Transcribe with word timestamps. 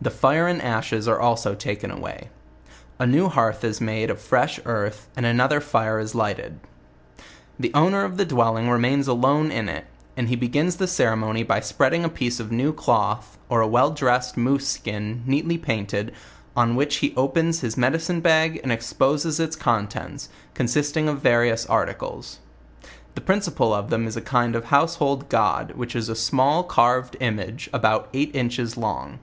The 0.00 0.10
fire 0.10 0.48
and 0.48 0.62
ashes 0.62 1.06
are 1.06 1.20
also 1.20 1.54
taken 1.54 1.90
away. 1.90 2.30
A 2.98 3.06
new 3.06 3.28
hearth 3.28 3.62
is 3.62 3.78
made 3.82 4.08
of 4.08 4.18
fresh 4.18 4.58
earthy 4.64 5.02
and 5.14 5.26
another 5.26 5.60
fire 5.60 5.98
is 5.98 6.14
lighted. 6.14 6.58
The 7.58 7.70
owner 7.74 8.02
of 8.06 8.16
the 8.16 8.24
dwelling 8.24 8.70
remains 8.70 9.06
alone 9.06 9.50
in 9.50 9.68
it; 9.68 9.84
and 10.16 10.30
he 10.30 10.36
be 10.36 10.48
gins 10.48 10.76
the 10.76 10.86
ceremony 10.86 11.42
by 11.42 11.60
spreading 11.60 12.02
a 12.02 12.08
piece 12.08 12.40
of 12.40 12.50
new 12.50 12.72
cloth, 12.72 13.36
or 13.50 13.60
a 13.60 13.68
well 13.68 13.90
dressed 13.90 14.38
moose 14.38 14.66
ski 14.66 14.92
a 14.92 14.98
neatly 15.00 15.58
painted, 15.58 16.14
on 16.56 16.74
which 16.74 16.96
he 16.96 17.12
opens 17.14 17.60
his 17.60 17.76
medicine 17.76 18.22
bag 18.22 18.58
and 18.62 18.72
exposes 18.72 19.38
its 19.38 19.56
contents, 19.56 20.30
consisting 20.54 21.06
of, 21.06 21.18
va 21.20 21.32
rious 21.34 21.68
articles. 21.68 22.38
The 23.14 23.20
principle 23.20 23.74
of 23.74 23.90
them 23.90 24.06
is 24.06 24.16
a 24.16 24.22
kind 24.22 24.56
of 24.56 24.64
household 24.66 25.28
god, 25.28 25.72
which 25.76 25.94
is 25.94 26.08
a 26.08 26.16
small 26.16 26.66
dftrved 26.66 27.16
image 27.20 27.68
about 27.74 28.08
eight 28.14 28.34
inches 28.34 28.78
long. 28.78 29.18